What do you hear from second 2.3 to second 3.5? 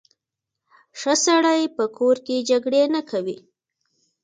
جګړې نه کوي.